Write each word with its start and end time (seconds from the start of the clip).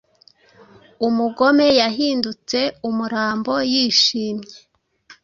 Umugome 1.07 1.67
yahindutse 1.81 2.59
umurambo 2.89 3.53
yishimye 3.71 4.53